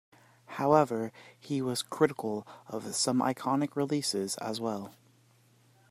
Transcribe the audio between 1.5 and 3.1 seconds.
was critical of